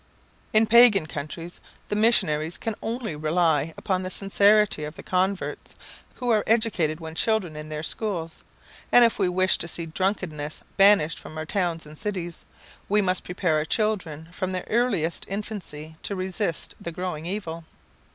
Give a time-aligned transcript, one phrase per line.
[0.51, 5.75] In pagan countries, the missionaries can only rely upon the sincerity of the converts,
[6.15, 8.43] who are educated when children in their schools;
[8.91, 12.45] and if we wish to see drunkenness banished from our towns and cities,
[12.89, 17.63] we must prepare our children from their earliest infancy to resist the growing evil.